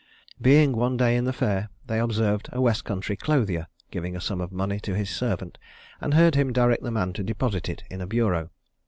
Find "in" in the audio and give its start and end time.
1.15-1.25, 7.87-8.01